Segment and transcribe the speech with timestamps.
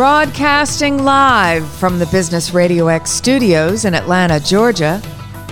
[0.00, 5.02] Broadcasting live from the Business Radio X studios in Atlanta, Georgia,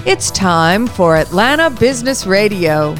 [0.06, 2.96] it's time for Atlanta Business Radio.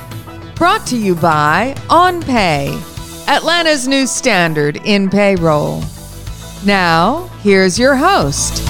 [0.57, 2.77] Brought to you by OnPay,
[3.29, 5.83] Atlanta's new standard in payroll.
[6.67, 8.63] Now, here's your host.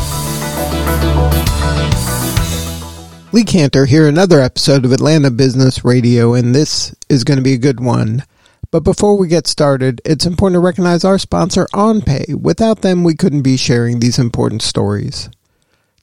[3.33, 7.55] Lee Kantor here, another episode of Atlanta Business Radio, and this is going to be
[7.55, 8.23] a good one.
[8.71, 12.35] But before we get started, it's important to recognize our sponsor, OnPay.
[12.35, 15.31] Without them, we couldn't be sharing these important stories.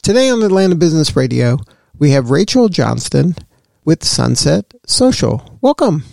[0.01, 1.59] Today on Atlanta Business Radio,
[1.99, 3.35] we have Rachel Johnston
[3.83, 5.59] with Sunset Social.
[5.61, 6.05] Welcome.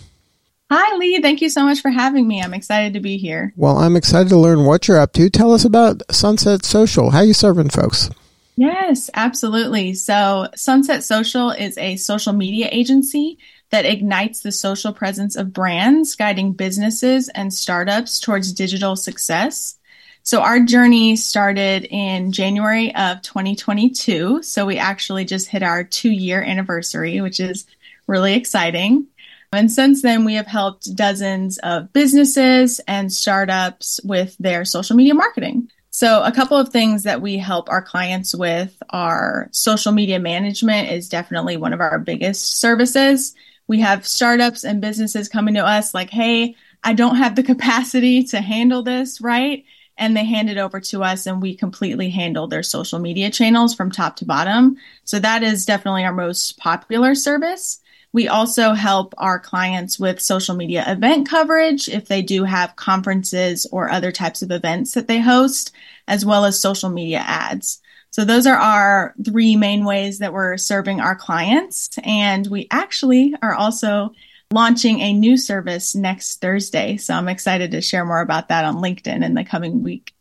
[0.69, 1.19] Hi, Lee.
[1.21, 2.39] Thank you so much for having me.
[2.39, 3.51] I'm excited to be here.
[3.57, 5.31] Well, I'm excited to learn what you're up to.
[5.31, 7.09] Tell us about Sunset Social.
[7.09, 8.11] How you serving folks?
[8.55, 9.95] Yes, absolutely.
[9.95, 13.39] So, Sunset Social is a social media agency
[13.73, 19.79] that ignites the social presence of brands, guiding businesses and startups towards digital success.
[20.21, 24.43] So, our journey started in January of 2022.
[24.43, 27.65] So, we actually just hit our two year anniversary, which is
[28.05, 29.07] really exciting.
[29.51, 35.15] And since then, we have helped dozens of businesses and startups with their social media
[35.15, 35.71] marketing.
[35.89, 40.91] So, a couple of things that we help our clients with are social media management
[40.91, 43.33] is definitely one of our biggest services
[43.67, 48.23] we have startups and businesses coming to us like, hey, I don't have the capacity
[48.25, 49.63] to handle this, right?
[49.97, 53.73] And they hand it over to us and we completely handle their social media channels
[53.73, 54.77] from top to bottom.
[55.05, 57.79] So that is definitely our most popular service.
[58.11, 63.65] We also help our clients with social media event coverage if they do have conferences
[63.71, 65.71] or other types of events that they host,
[66.07, 67.81] as well as social media ads.
[68.13, 71.89] So those are our three main ways that we're serving our clients.
[72.03, 74.13] And we actually are also
[74.51, 76.97] launching a new service next Thursday.
[76.97, 80.13] So I'm excited to share more about that on LinkedIn in the coming week.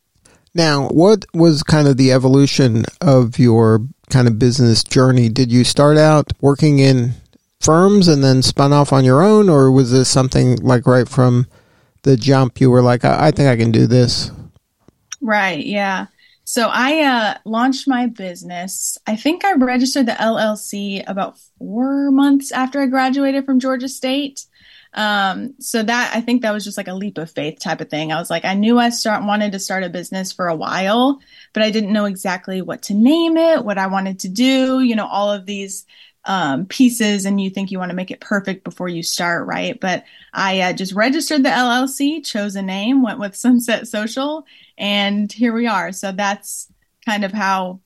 [0.55, 5.29] Now, what was kind of the evolution of your kind of business journey?
[5.29, 7.13] Did you start out working in
[7.61, 11.47] firms and then spun off on your own, or was this something like right from
[12.05, 14.31] the jump you were like, I, I think I can do this?
[15.21, 15.63] Right.
[15.65, 16.07] Yeah.
[16.45, 18.99] So I uh, launched my business.
[19.07, 24.45] I think I registered the LLC about four months after I graduated from Georgia State.
[24.95, 27.89] Um, so that I think that was just like a leap of faith type of
[27.89, 28.13] thing.
[28.13, 31.19] I was like, I knew I start wanted to start a business for a while,
[31.55, 34.81] but I didn't know exactly what to name it, what I wanted to do.
[34.81, 35.87] You know, all of these
[36.25, 39.79] um, pieces and you think you want to make it perfect before you start, right?
[39.81, 44.47] But I uh, just registered the LLC, chose a name, went with Sunset Social,
[44.79, 45.93] and here we are.
[45.93, 46.69] So that's
[47.05, 47.81] kind of how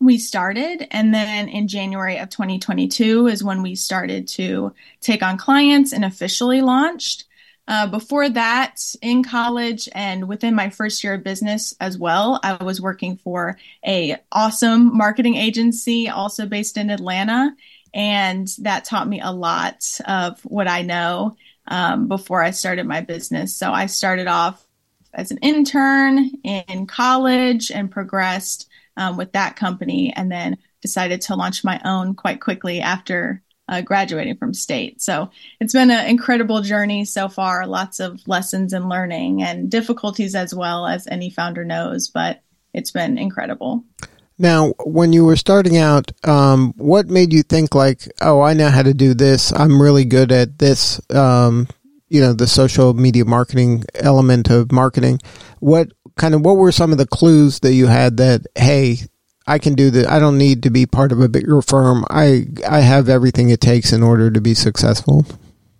[0.00, 0.86] we started.
[0.90, 6.04] And then in January of 2022 is when we started to take on clients and
[6.04, 7.26] officially launched.
[7.70, 12.54] Uh, before that, in college and within my first year of business as well, I
[12.64, 17.54] was working for a awesome marketing agency, also based in Atlanta,
[17.94, 21.36] and that taught me a lot of what I know
[21.68, 23.54] um, before I started my business.
[23.54, 24.66] So I started off
[25.14, 31.36] as an intern in college and progressed um, with that company, and then decided to
[31.36, 35.00] launch my own quite quickly after uh, graduating from state.
[35.00, 37.66] So it's been an incredible journey so far.
[37.66, 42.42] Lots of lessons and learning and difficulties as well as any founder knows, but
[42.74, 43.84] it's been incredible.
[44.38, 48.70] Now, when you were starting out, um, what made you think like, "Oh, I know
[48.70, 49.52] how to do this.
[49.52, 51.68] I'm really good at this." Um,
[52.08, 55.20] you know, the social media marketing element of marketing.
[55.60, 58.96] What kind of what were some of the clues that you had that, hey,
[59.46, 60.08] I can do that.
[60.08, 62.04] I don't need to be part of a bigger firm.
[62.10, 65.26] I I have everything it takes in order to be successful.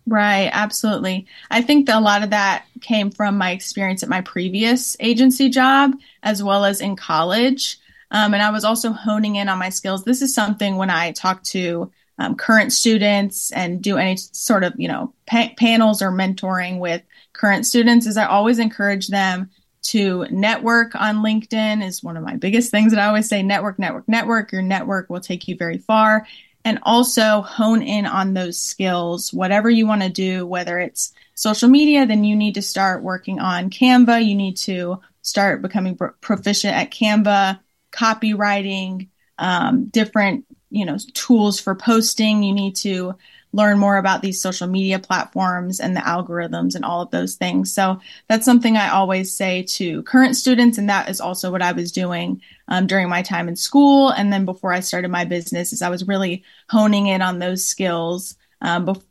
[0.06, 1.26] Right, absolutely.
[1.50, 5.50] I think that a lot of that came from my experience at my previous agency
[5.50, 7.78] job as well as in college.
[8.10, 10.02] Um, and I was also honing in on my skills.
[10.02, 14.74] This is something when I talk to um, current students and do any sort of,
[14.76, 19.50] you know, pa- panels or mentoring with current students is I always encourage them
[19.82, 23.78] to network on LinkedIn is one of my biggest things that I always say network,
[23.78, 24.52] network, network.
[24.52, 26.26] Your network will take you very far.
[26.64, 31.70] And also hone in on those skills, whatever you want to do, whether it's social
[31.70, 34.24] media, then you need to start working on Canva.
[34.24, 37.60] You need to start becoming proficient at Canva,
[37.92, 42.42] copywriting, um, different, you know, tools for posting.
[42.42, 43.14] You need to
[43.52, 47.72] learn more about these social media platforms and the algorithms and all of those things.
[47.72, 51.72] So that's something I always say to current students, and that is also what I
[51.72, 54.10] was doing um, during my time in school.
[54.10, 57.64] And then before I started my business, is I was really honing in on those
[57.64, 59.04] skills um, bef-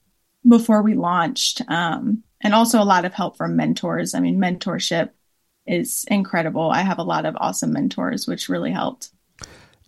[0.47, 4.13] before we launched, um, and also a lot of help from mentors.
[4.13, 5.09] I mean, mentorship
[5.67, 6.71] is incredible.
[6.71, 9.09] I have a lot of awesome mentors, which really helped.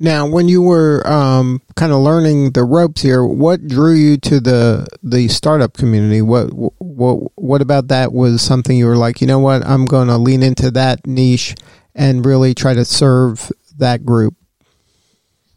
[0.02, 4.40] Now, when you were um, kind of learning the ropes here, what drew you to
[4.40, 6.24] the the startup community?
[6.24, 6.48] What
[6.80, 10.18] what what about that was something you were like, you know what, I'm going to
[10.18, 11.54] lean into that niche
[11.94, 14.34] and really try to serve that group?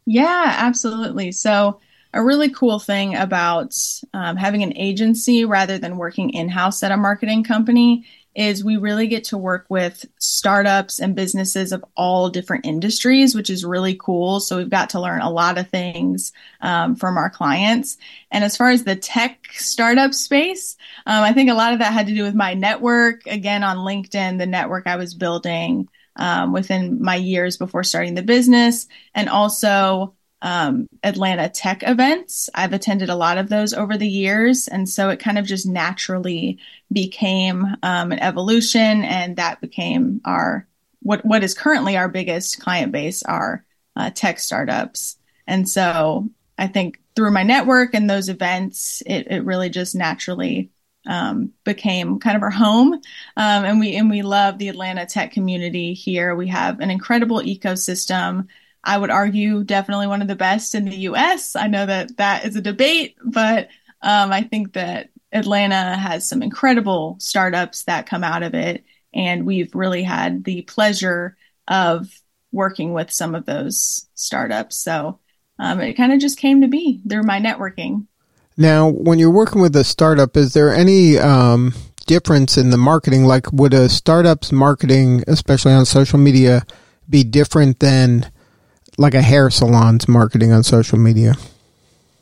[0.05, 1.33] Yeah, absolutely.
[1.33, 1.81] So,
[2.13, 3.75] a really cool thing about
[4.13, 8.05] um, having an agency rather than working in house at a marketing company
[8.35, 13.49] is we really get to work with startups and businesses of all different industries, which
[13.49, 14.41] is really cool.
[14.41, 17.97] So we've got to learn a lot of things um, from our clients.
[18.31, 20.77] And as far as the tech startup space,
[21.07, 23.27] um, I think a lot of that had to do with my network.
[23.27, 28.23] Again, on LinkedIn, the network I was building um, within my years before starting the
[28.23, 32.51] business, and also um, Atlanta tech events.
[32.55, 34.69] I've attended a lot of those over the years.
[34.69, 36.59] And so it kind of just naturally
[36.93, 39.03] became um, an evolution.
[39.05, 40.69] And that became our,
[41.01, 43.65] what, what is currently our biggest client base are
[43.97, 45.17] uh, tech startups.
[45.47, 50.71] And so I think through my network and those events, it, it really just naturally
[51.07, 52.93] um, became kind of our home.
[52.93, 53.01] Um,
[53.37, 56.35] and we and we love the Atlanta tech community here.
[56.35, 58.49] We have an incredible ecosystem.
[58.85, 61.57] I would argue definitely one of the best in the US.
[61.57, 63.69] I know that that is a debate, but
[64.03, 68.85] um, I think that Atlanta has some incredible startups that come out of it.
[69.15, 71.37] And we've really had the pleasure
[71.67, 72.09] of
[72.53, 74.77] working with some of those startups.
[74.77, 75.19] So
[75.59, 78.07] um, it kind of just came to be through my networking.
[78.57, 81.75] Now, when you're working with a startup, is there any um,
[82.07, 83.25] difference in the marketing?
[83.25, 86.65] Like, would a startup's marketing, especially on social media,
[87.09, 88.31] be different than
[88.99, 91.35] like a hair salon's marketing on social media?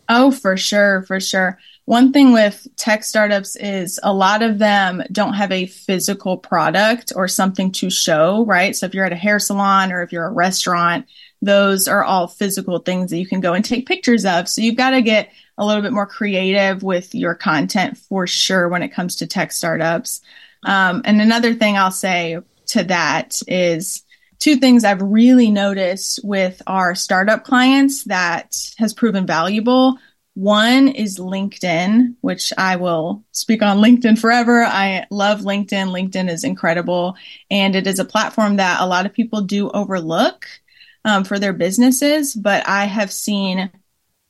[0.08, 1.58] Oh, for sure, for sure.
[1.84, 7.12] One thing with tech startups is a lot of them don't have a physical product
[7.16, 8.76] or something to show, right?
[8.76, 11.06] So if you're at a hair salon or if you're a restaurant,
[11.40, 14.48] those are all physical things that you can go and take pictures of.
[14.48, 18.68] So you've got to get a little bit more creative with your content for sure
[18.68, 20.20] when it comes to tech startups.
[20.64, 24.04] Um, and another thing I'll say to that is
[24.42, 29.98] two things I've really noticed with our startup clients that has proven valuable.
[30.34, 34.64] One is LinkedIn, which I will speak on LinkedIn forever.
[34.64, 35.92] I love LinkedIn.
[35.92, 37.14] LinkedIn is incredible.
[37.52, 40.44] And it is a platform that a lot of people do overlook
[41.04, 42.34] um, for their businesses.
[42.34, 43.70] But I have seen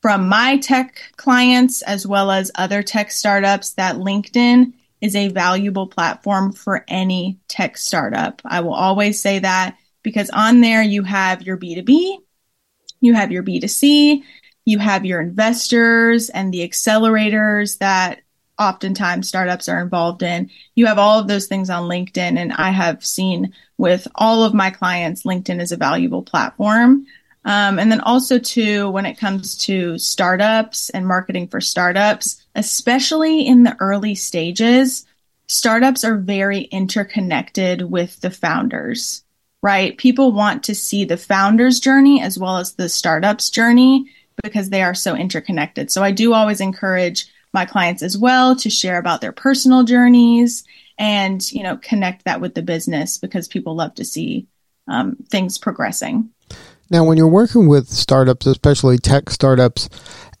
[0.03, 5.87] from my tech clients as well as other tech startups that LinkedIn is a valuable
[5.87, 8.43] platform for any tech startup.
[8.45, 12.17] I will always say that because on there you have your B2B,
[13.01, 14.23] you have your B2C,
[14.65, 18.21] you have your investors and the accelerators that
[18.59, 20.49] oftentimes startups are involved in.
[20.75, 22.37] You have all of those things on LinkedIn.
[22.37, 27.05] And I have seen with all of my clients, LinkedIn is a valuable platform.
[27.45, 33.45] Um, and then also too, when it comes to startups and marketing for startups, especially
[33.45, 35.05] in the early stages,
[35.47, 39.23] startups are very interconnected with the founders
[39.63, 39.97] right?
[39.97, 44.11] People want to see the founder's journey as well as the startup's journey
[44.43, 45.89] because they are so interconnected.
[45.89, 50.63] So I do always encourage my clients as well to share about their personal journeys
[50.99, 54.47] and you know connect that with the business because people love to see
[54.87, 56.29] um, things progressing.
[56.91, 59.89] Now, when you're working with startups, especially tech startups,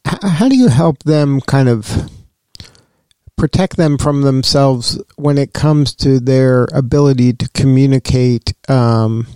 [0.05, 2.11] how do you help them kind of
[3.37, 9.27] protect them from themselves when it comes to their ability to communicate um,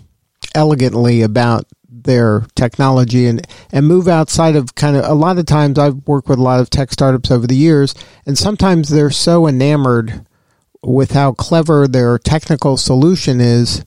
[0.55, 5.77] elegantly about their technology and, and move outside of kind of a lot of times
[5.77, 7.93] I've worked with a lot of tech startups over the years
[8.25, 10.25] and sometimes they're so enamored
[10.81, 13.83] with how clever their technical solution is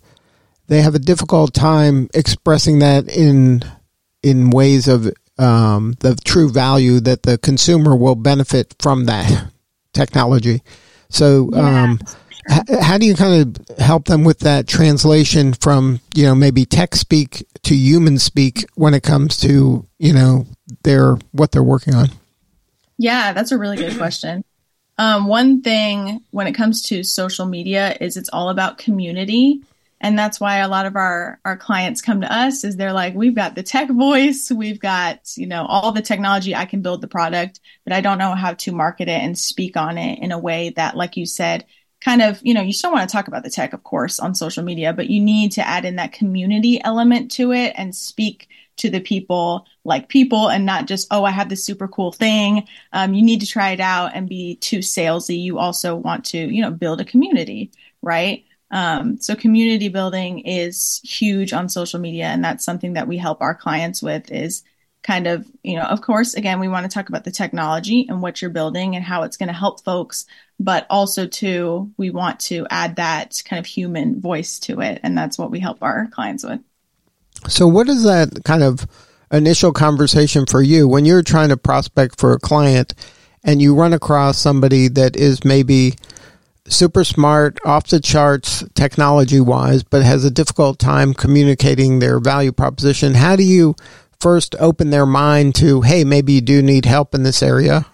[0.67, 3.63] they have a difficult time expressing that in
[4.23, 9.50] in ways of um, the true value that the consumer will benefit from that
[9.93, 10.63] technology.
[11.09, 12.01] So, yeah, um,
[12.51, 16.65] h- how do you kind of help them with that translation from you know maybe
[16.65, 20.47] tech speak to human speak when it comes to you know
[20.83, 22.09] their what they're working on?
[22.99, 24.45] Yeah, that's a really good question.
[24.99, 29.63] Um, one thing when it comes to social media is it's all about community
[30.01, 33.15] and that's why a lot of our our clients come to us is they're like
[33.15, 34.51] we've got the tech voice.
[34.51, 36.55] We've got you know all the technology.
[36.55, 39.77] I can build the product but i don't know how to market it and speak
[39.77, 41.65] on it in a way that like you said
[42.03, 44.35] kind of you know you still want to talk about the tech of course on
[44.35, 48.49] social media but you need to add in that community element to it and speak
[48.77, 52.67] to the people like people and not just oh i have this super cool thing.
[52.93, 55.43] Um, you need to try it out and be too salesy.
[55.43, 61.01] You also want to you know build a community right Um, so community building is
[61.03, 64.31] huge on social media, and that's something that we help our clients with.
[64.31, 64.63] Is
[65.03, 68.23] kind of you know, of course, again, we want to talk about the technology and
[68.23, 70.27] what you're building and how it's going to help folks,
[70.59, 75.17] but also too, we want to add that kind of human voice to it, and
[75.17, 76.61] that's what we help our clients with.
[77.49, 78.87] So, what is that kind of
[79.33, 82.95] initial conversation for you when you're trying to prospect for a client
[83.45, 85.95] and you run across somebody that is maybe
[86.69, 92.53] super smart, off the charts technology wise, but has a difficult time communicating their value
[92.53, 93.15] proposition?
[93.15, 93.75] How do you
[94.21, 97.87] first open their mind to, hey, maybe you do need help in this area?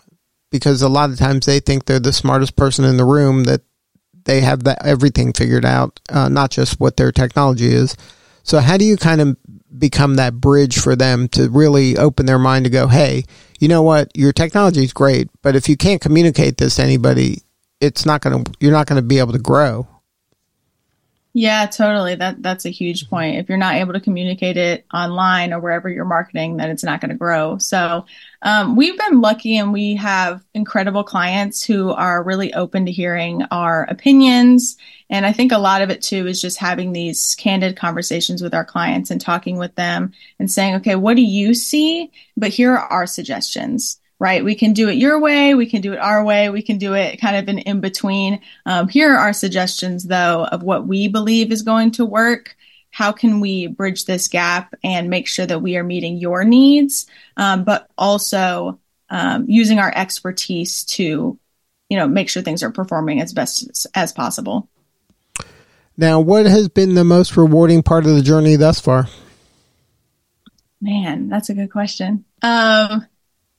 [0.51, 3.63] Because a lot of times they think they're the smartest person in the room, that
[4.25, 7.97] they have that everything figured out, uh, not just what their technology is.
[8.43, 9.37] So, how do you kind of
[9.79, 13.25] become that bridge for them to really open their mind to go, hey,
[13.59, 17.43] you know what, your technology is great, but if you can't communicate this to anybody,
[17.81, 19.87] it's not going to you're not going to be able to grow.
[21.39, 22.15] Yeah, totally.
[22.15, 23.37] That that's a huge point.
[23.37, 27.03] If you're not able to communicate it online or wherever you're marketing, then it's not
[27.03, 27.59] going to grow.
[27.59, 28.07] So
[28.41, 33.43] um, we've been lucky, and we have incredible clients who are really open to hearing
[33.51, 34.79] our opinions.
[35.11, 38.55] And I think a lot of it too is just having these candid conversations with
[38.55, 42.11] our clients and talking with them and saying, okay, what do you see?
[42.39, 44.45] But here are our suggestions right?
[44.45, 46.95] We can do it your way, we can do it our way, we can do
[46.95, 48.41] it kind of an in between.
[48.65, 52.57] Um, here are our suggestions, though, of what we believe is going to work.
[52.91, 57.07] How can we bridge this gap and make sure that we are meeting your needs,
[57.37, 58.81] um, but also
[59.11, 61.39] um, using our expertise to,
[61.91, 64.69] you know, make sure things are performing as best as, as possible.
[65.99, 69.09] Now, what has been the most rewarding part of the journey thus far?
[70.81, 72.25] Man, that's a good question.
[72.43, 73.07] Um,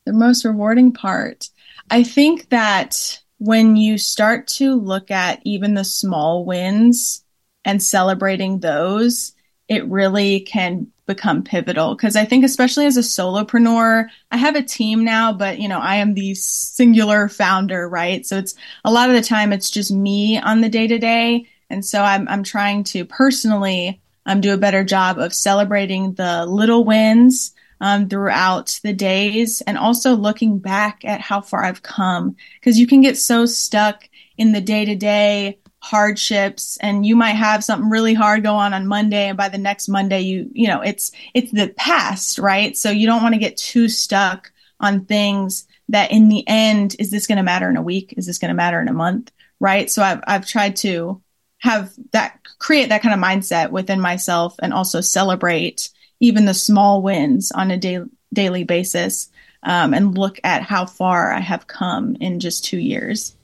[0.08, 1.50] the most rewarding part.
[1.92, 7.24] I think that when you start to look at even the small wins
[7.66, 9.34] and celebrating those,
[9.68, 14.62] it really can become pivotal because I think especially as a solopreneur, I have a
[14.62, 18.26] team now, but you know, I am the singular founder, right?
[18.26, 21.48] So it's a lot of the time it's just me on the day to day.
[21.70, 26.46] And so I'm I'm trying to personally um, do a better job of celebrating the
[26.46, 32.36] little wins um, throughout the days and also looking back at how far I've come.
[32.60, 37.34] Because you can get so stuck in the day to day hardships and you might
[37.34, 40.68] have something really hard go on on Monday and by the next Monday you you
[40.68, 42.76] know it's it's the past right?
[42.76, 47.12] So you don't want to get too stuck on things that in the end is
[47.12, 48.14] this going to matter in a week?
[48.18, 49.32] Is this going to matter in a month?
[49.60, 49.90] Right?
[49.90, 51.22] So I've I've tried to
[51.60, 57.02] have that create that kind of mindset within myself and also celebrate even the small
[57.02, 59.30] wins on a da- daily basis
[59.64, 63.36] um, and look at how far I have come in just two years.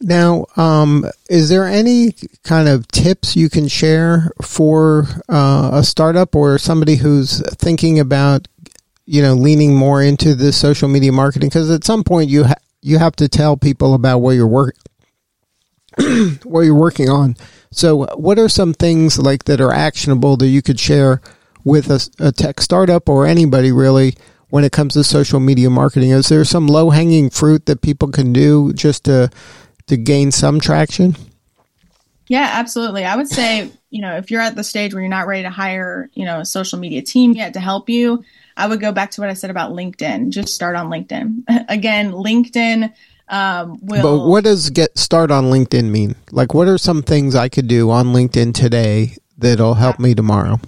[0.00, 6.34] Now, um, is there any kind of tips you can share for uh, a startup
[6.34, 8.48] or somebody who's thinking about,
[9.06, 11.48] you know, leaning more into the social media marketing?
[11.50, 14.74] Because at some point you ha- you have to tell people about what you're work
[16.44, 17.36] what you're working on.
[17.70, 21.20] So, what are some things like that are actionable that you could share
[21.64, 24.14] with a, a tech startup or anybody really
[24.50, 26.10] when it comes to social media marketing?
[26.10, 29.30] Is there some low hanging fruit that people can do just to
[29.86, 31.16] to gain some traction?
[32.28, 33.04] Yeah, absolutely.
[33.04, 35.50] I would say, you know, if you're at the stage where you're not ready to
[35.50, 38.24] hire, you know, a social media team yet to help you,
[38.56, 40.30] I would go back to what I said about LinkedIn.
[40.30, 41.44] Just start on LinkedIn.
[41.68, 42.92] Again, LinkedIn
[43.28, 44.02] um, will.
[44.02, 46.14] But what does get start on LinkedIn mean?
[46.30, 50.60] Like, what are some things I could do on LinkedIn today that'll help me tomorrow?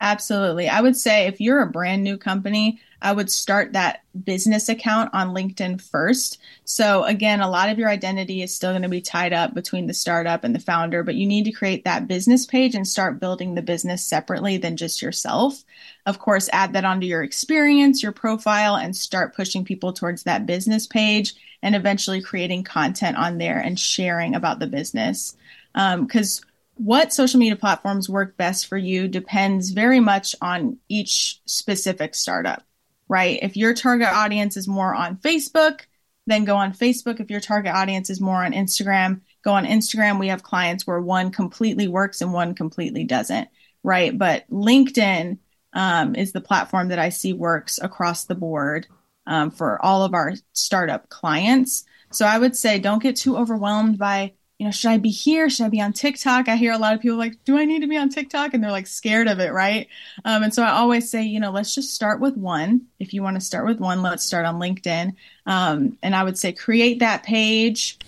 [0.00, 0.68] Absolutely.
[0.68, 5.10] I would say if you're a brand new company, I would start that business account
[5.14, 6.38] on LinkedIn first.
[6.64, 9.86] So, again, a lot of your identity is still going to be tied up between
[9.86, 13.20] the startup and the founder, but you need to create that business page and start
[13.20, 15.64] building the business separately than just yourself.
[16.04, 20.46] Of course, add that onto your experience, your profile, and start pushing people towards that
[20.46, 25.36] business page and eventually creating content on there and sharing about the business.
[25.74, 31.40] Because um, what social media platforms work best for you depends very much on each
[31.46, 32.62] specific startup,
[33.08, 33.38] right?
[33.42, 35.80] If your target audience is more on Facebook,
[36.26, 37.18] then go on Facebook.
[37.18, 40.20] If your target audience is more on Instagram, go on Instagram.
[40.20, 43.48] We have clients where one completely works and one completely doesn't,
[43.82, 44.16] right?
[44.16, 45.38] But LinkedIn
[45.72, 48.86] um, is the platform that I see works across the board
[49.26, 51.84] um, for all of our startup clients.
[52.12, 55.50] So I would say don't get too overwhelmed by you know, should I be here?
[55.50, 56.48] Should I be on TikTok?
[56.48, 58.54] I hear a lot of people like, do I need to be on TikTok?
[58.54, 59.86] And they're like scared of it, right?
[60.24, 62.86] Um, and so I always say, you know, let's just start with one.
[62.98, 65.14] If you want to start with one, let's start on LinkedIn.
[65.44, 67.98] Um, and I would say create that page,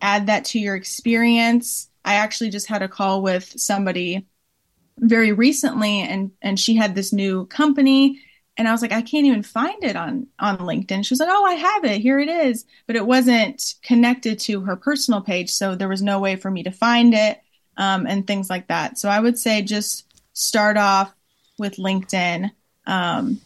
[0.00, 4.26] add that to your experience, I actually just had a call with somebody
[4.98, 8.20] very recently and and she had this new company
[8.62, 11.04] and I was like I can't even find it on on LinkedIn.
[11.04, 12.00] She was like, "Oh, I have it.
[12.00, 16.20] Here it is." But it wasn't connected to her personal page, so there was no
[16.20, 17.42] way for me to find it
[17.76, 18.98] um, and things like that.
[18.98, 21.12] So I would say just start off
[21.58, 22.52] with LinkedIn,
[22.86, 23.40] um,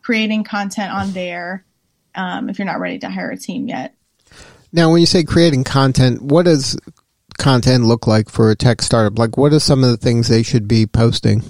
[0.00, 1.66] creating content on there
[2.14, 3.94] um, if you're not ready to hire a team yet.
[4.72, 6.78] Now, when you say creating content, what does
[7.36, 9.18] content look like for a tech startup?
[9.18, 11.42] Like, what are some of the things they should be posting?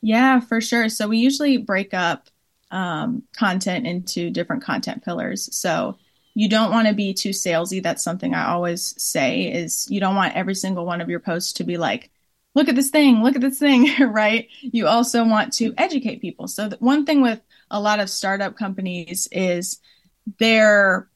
[0.00, 0.88] Yeah, for sure.
[0.88, 2.28] So we usually break up
[2.70, 5.54] um, content into different content pillars.
[5.56, 5.98] So
[6.34, 7.82] you don't want to be too salesy.
[7.82, 11.54] That's something I always say is you don't want every single one of your posts
[11.54, 12.10] to be like,
[12.54, 14.48] look at this thing, look at this thing, right?
[14.60, 16.46] You also want to educate people.
[16.46, 17.40] So one thing with
[17.70, 19.80] a lot of startup companies is
[20.38, 21.08] their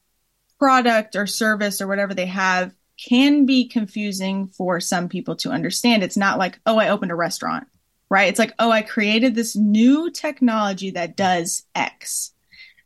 [0.59, 6.03] product or service or whatever they have can be confusing for some people to understand.
[6.03, 7.67] It's not like, oh, I opened a restaurant,
[8.13, 8.29] right?
[8.29, 12.31] It's like, oh, I created this new technology that does X.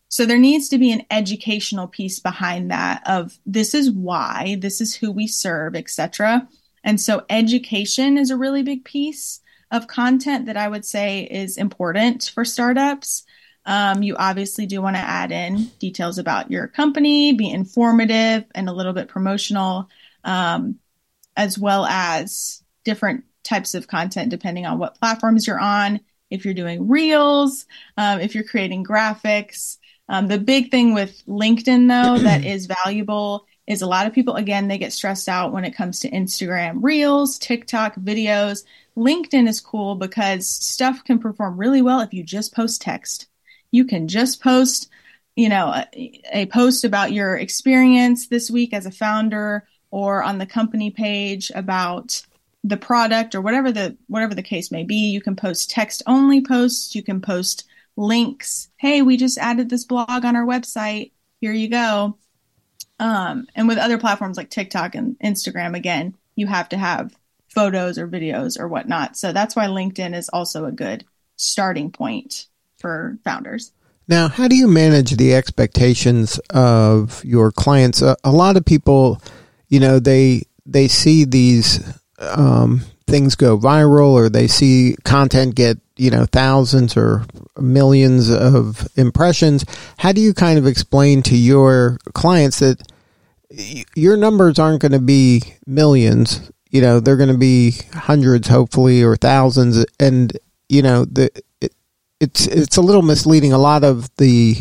[0.07, 4.79] So there needs to be an educational piece behind that of this is why, this
[4.79, 6.47] is who we serve, etc.
[6.81, 11.57] And so education is a really big piece of content that I would say is
[11.57, 13.25] important for startups.
[13.65, 18.69] Um, you obviously do want to add in details about your company, be informative and
[18.69, 19.89] a little bit promotional,
[20.23, 20.79] um,
[21.35, 25.99] as well as different types of content depending on what platforms you're on.
[26.29, 29.77] If you're doing reels, um, if you're creating graphics,
[30.09, 34.35] um, the big thing with LinkedIn, though, that is valuable is a lot of people,
[34.35, 38.63] again, they get stressed out when it comes to Instagram reels, TikTok videos.
[38.95, 43.27] LinkedIn is cool because stuff can perform really well if you just post text.
[43.71, 44.89] You can just post,
[45.35, 50.37] you know, a, a post about your experience this week as a founder or on
[50.37, 52.21] the company page about
[52.63, 55.09] the product or whatever the whatever the case may be.
[55.09, 57.65] You can post text only posts, you can post
[57.95, 58.69] links.
[58.77, 61.11] Hey, we just added this blog on our website.
[61.39, 62.17] Here you go.
[62.99, 67.15] Um, and with other platforms like TikTok and Instagram, again, you have to have
[67.49, 69.17] photos or videos or whatnot.
[69.17, 72.47] So that's why LinkedIn is also a good starting point
[72.79, 73.71] for founders.
[74.07, 78.01] Now, how do you manage the expectations of your clients?
[78.01, 79.21] A, a lot of people,
[79.67, 81.79] you know, they they see these
[82.19, 87.25] um, things go viral or they see content get you know thousands or
[87.59, 89.65] millions of impressions
[89.97, 92.81] how do you kind of explain to your clients that
[93.95, 99.03] your numbers aren't going to be millions you know they're going to be hundreds hopefully
[99.03, 100.37] or thousands and
[100.69, 101.73] you know the it,
[102.19, 103.53] it's it's a little misleading.
[103.53, 104.57] A lot of the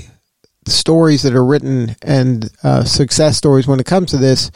[0.66, 4.50] stories that are written and uh, success stories when it comes to this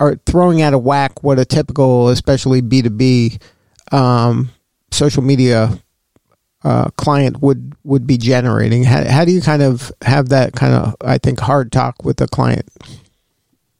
[0.00, 3.38] are throwing out of whack what a typical, especially B two B,
[3.92, 4.50] um,
[4.90, 5.78] social media
[6.64, 8.82] uh, client would would be generating.
[8.84, 12.20] How, how do you kind of have that kind of I think hard talk with
[12.20, 12.68] a client?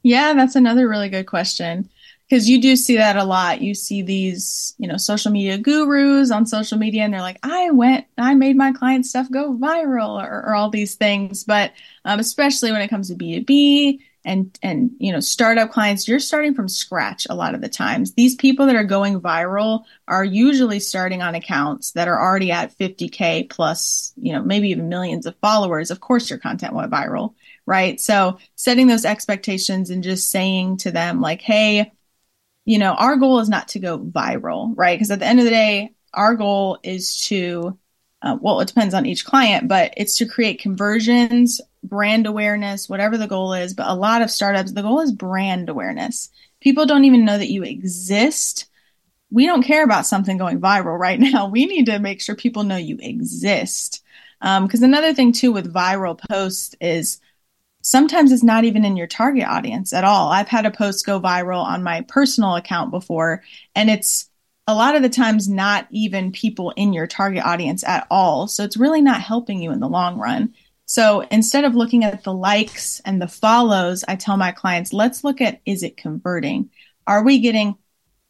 [0.03, 1.89] Yeah, that's another really good question
[2.29, 3.61] because you do see that a lot.
[3.61, 7.71] You see these, you know, social media gurus on social media, and they're like, "I
[7.71, 11.45] went, I made my client stuff go viral," or, or all these things.
[11.45, 11.73] But
[12.05, 16.07] um, especially when it comes to B two B, and and you know startup clients
[16.07, 18.15] you're starting from scratch a lot of the times.
[18.15, 22.77] These people that are going viral are usually starting on accounts that are already at
[22.79, 25.91] 50k plus you know maybe even millions of followers.
[25.91, 27.35] Of course your content went viral
[27.67, 28.01] right?
[28.01, 31.93] So setting those expectations and just saying to them like hey
[32.65, 34.97] you know our goal is not to go viral right?
[34.97, 37.79] Because at the end of the day our goal is to
[38.23, 43.19] uh, well, it depends on each client, but it's to create conversions brand awareness, whatever
[43.19, 43.75] the goal is.
[43.75, 46.31] But a lot of startups, the goal is brand awareness.
[46.61, 48.67] People don't even know that you exist.
[49.31, 51.49] We don't care about something going viral right now.
[51.49, 54.03] We need to make sure people know you exist.
[54.41, 57.21] Because um, another thing, too, with viral posts is
[57.83, 60.31] sometimes it's not even in your target audience at all.
[60.31, 63.43] I've had a post go viral on my personal account before,
[63.75, 64.31] and it's
[64.67, 68.47] a lot of the times not even people in your target audience at all.
[68.47, 70.55] So it's really not helping you in the long run.
[70.91, 75.23] So instead of looking at the likes and the follows, I tell my clients, let's
[75.23, 76.69] look at is it converting?
[77.07, 77.77] Are we getting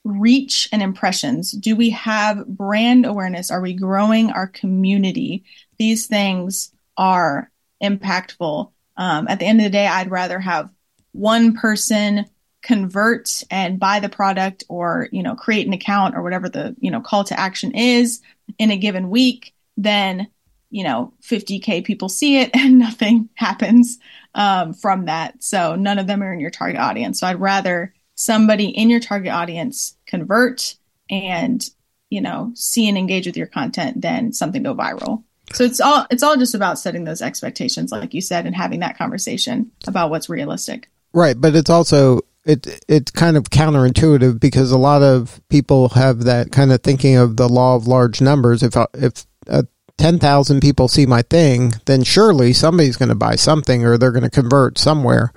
[0.04, 1.52] reach and impressions?
[1.52, 3.50] Do we have brand awareness?
[3.50, 5.42] Are we growing our community?
[5.78, 7.50] These things are
[7.82, 8.70] impactful.
[8.98, 10.68] Um, at the end of the day, I'd rather have
[11.12, 12.26] one person
[12.60, 16.90] convert and buy the product or you know create an account or whatever the you
[16.90, 18.20] know call to action is
[18.58, 20.28] in a given week than
[20.70, 23.98] you know 50k people see it and nothing happens
[24.34, 25.42] um, from that.
[25.42, 27.20] So none of them are in your target audience.
[27.20, 30.76] So i'd rather somebody in your target audience convert
[31.10, 31.68] and
[32.10, 35.24] you know see and engage with your content than something go viral.
[35.52, 38.80] So it's all it's all just about setting those expectations like you said and having
[38.80, 40.88] that conversation about what's realistic.
[41.12, 46.24] Right but it's also it it's kind of counterintuitive because a lot of people have
[46.24, 48.62] that kind of thinking of the law of large numbers.
[48.62, 49.62] If if uh,
[50.00, 54.22] 10,000 people see my thing then surely somebody's going to buy something or they're going
[54.22, 55.32] to convert somewhere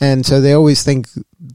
[0.00, 1.08] and so they always think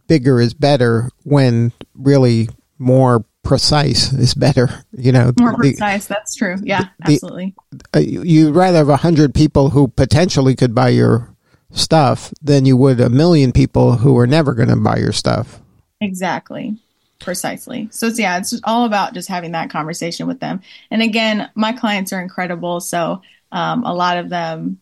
[0.07, 2.47] bigger is better when really
[2.79, 4.69] more precise is better.
[4.91, 6.05] You know, more precise.
[6.05, 6.57] That's true.
[6.63, 7.55] Yeah, the, absolutely.
[7.95, 11.35] Uh, you'd rather have a hundred people who potentially could buy your
[11.71, 15.59] stuff than you would a million people who are never going to buy your stuff.
[15.99, 16.77] Exactly.
[17.19, 17.89] Precisely.
[17.91, 20.61] So it's, yeah, it's all about just having that conversation with them.
[20.91, 22.79] And again, my clients are incredible.
[22.79, 24.79] So um, a lot of them,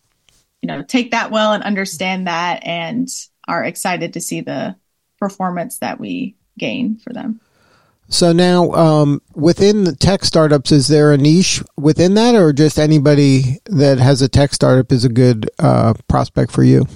[0.60, 3.08] you know, take that well and understand that and
[3.48, 4.76] are excited to see the
[5.18, 7.40] performance that we gain for them.
[8.08, 12.78] So now, um, within the tech startups, is there a niche within that, or just
[12.78, 16.86] anybody that has a tech startup is a good uh, prospect for you?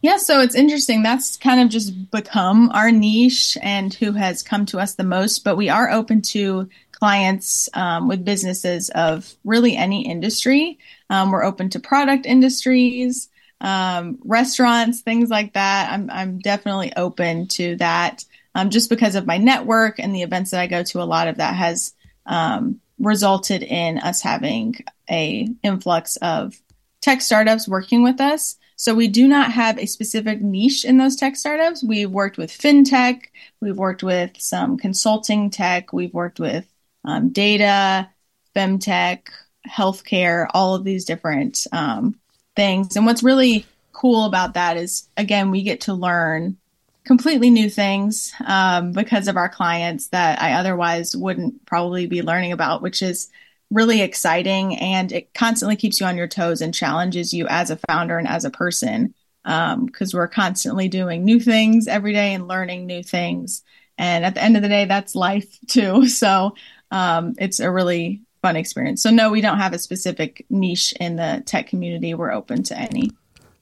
[0.00, 1.02] Yeah, so it's interesting.
[1.02, 5.42] That's kind of just become our niche and who has come to us the most.
[5.42, 10.78] But we are open to clients um, with businesses of really any industry.
[11.10, 13.28] Um, we're open to product industries
[13.60, 15.90] um, restaurants, things like that.
[15.92, 18.24] I'm I'm definitely open to that.
[18.54, 21.28] Um, just because of my network and the events that I go to, a lot
[21.28, 21.92] of that has
[22.26, 24.76] um, resulted in us having
[25.10, 26.54] a influx of
[27.00, 28.56] tech startups working with us.
[28.78, 31.82] So we do not have a specific niche in those tech startups.
[31.82, 33.22] We've worked with fintech,
[33.60, 36.64] we've worked with some consulting tech, we've worked with
[37.04, 38.08] um, data,
[38.54, 39.22] femtech,
[39.68, 42.20] healthcare, all of these different um,
[42.54, 42.94] things.
[42.94, 46.56] And what's really cool about that is, again, we get to learn
[47.04, 52.52] completely new things um, because of our clients that I otherwise wouldn't probably be learning
[52.52, 53.28] about, which is
[53.70, 54.76] really exciting.
[54.76, 58.28] And it constantly keeps you on your toes and challenges you as a founder and
[58.28, 63.02] as a person because um, we're constantly doing new things every day and learning new
[63.02, 63.62] things.
[63.96, 66.06] And at the end of the day, that's life too.
[66.08, 66.54] So
[66.90, 69.02] um, it's a really fun experience.
[69.02, 72.14] So no, we don't have a specific niche in the tech community.
[72.14, 73.10] We're open to any.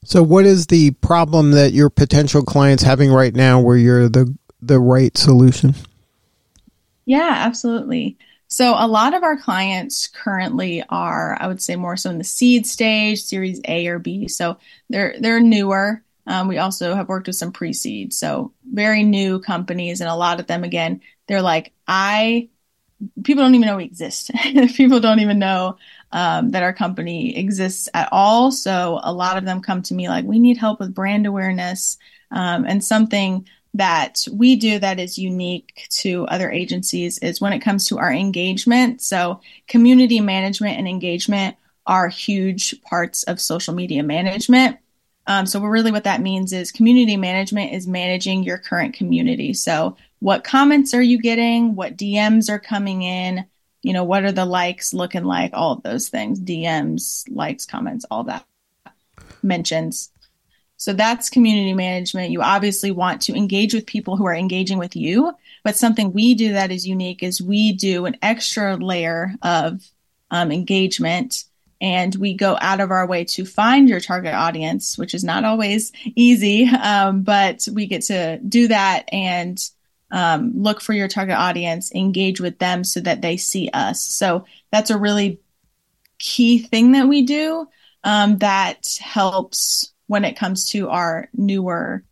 [0.03, 4.33] So what is the problem that your potential clients having right now where you're the
[4.61, 5.75] the right solution?
[7.05, 8.17] Yeah, absolutely.
[8.47, 12.23] So a lot of our clients currently are, I would say, more so in the
[12.23, 14.27] seed stage, Series A or B.
[14.27, 14.57] So
[14.89, 16.03] they're they're newer.
[16.25, 20.41] Um, we also have worked with some pre-seed, so very new companies, and a lot
[20.41, 22.49] of them, again, they're like, I
[23.23, 24.31] people don't even know we exist.
[24.75, 25.77] people don't even know
[26.11, 28.51] um, that our company exists at all.
[28.51, 31.97] So a lot of them come to me like, we need help with brand awareness
[32.31, 37.59] um, and something that we do that is unique to other agencies is when it
[37.59, 39.01] comes to our engagement.
[39.01, 44.77] So community management and engagement are huge parts of social media management.
[45.27, 49.53] Um, so really what that means is community management is managing your current community.
[49.53, 51.75] So what comments are you getting?
[51.75, 53.45] What DMs are coming in?
[53.83, 55.51] You know, what are the likes looking like?
[55.53, 58.45] All of those things, DMs, likes, comments, all that
[59.43, 60.11] mentions.
[60.77, 62.31] So that's community management.
[62.31, 66.35] You obviously want to engage with people who are engaging with you, but something we
[66.35, 69.83] do that is unique is we do an extra layer of
[70.29, 71.45] um, engagement
[71.81, 75.43] and we go out of our way to find your target audience, which is not
[75.43, 79.59] always easy, um, but we get to do that and
[80.11, 84.01] um, look for your target audience, engage with them so that they see us.
[84.01, 85.39] So that's a really
[86.19, 87.67] key thing that we do
[88.03, 92.03] um, that helps when it comes to our newer,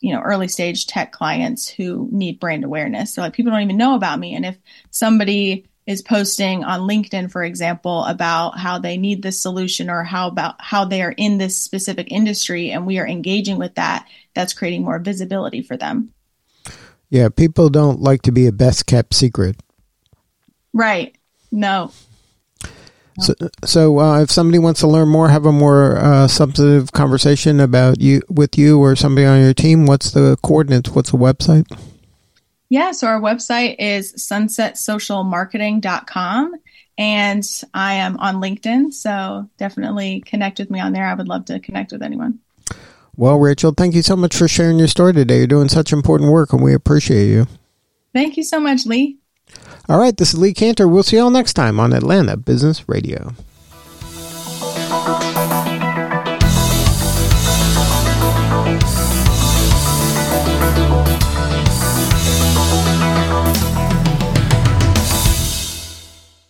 [0.00, 3.14] you know, early stage tech clients who need brand awareness.
[3.14, 4.56] So like people don't even know about me, and if
[4.90, 10.28] somebody is posting on LinkedIn, for example, about how they need this solution or how
[10.28, 14.52] about how they are in this specific industry, and we are engaging with that, that's
[14.52, 16.12] creating more visibility for them.
[17.08, 19.56] Yeah, people don't like to be a best kept secret.
[20.74, 21.16] Right.
[21.50, 21.90] No.
[23.20, 27.60] So, so uh, if somebody wants to learn more, have a more uh, substantive conversation
[27.60, 30.90] about you with you or somebody on your team, what's the coordinates?
[30.90, 31.66] What's the website?
[32.68, 36.54] Yeah, so our website is sunsetsocialmarketing.com
[36.98, 41.06] and I am on LinkedIn, so definitely connect with me on there.
[41.06, 42.40] I would love to connect with anyone.
[43.16, 45.38] Well, Rachel, thank you so much for sharing your story today.
[45.38, 47.46] You're doing such important work and we appreciate you.
[48.12, 49.18] Thank you so much, Lee.
[49.88, 50.88] All right, this is Lee Kantor.
[50.88, 53.34] We'll see you all next time on Atlanta Business Radio.